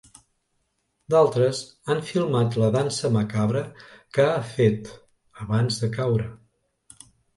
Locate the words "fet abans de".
4.55-5.91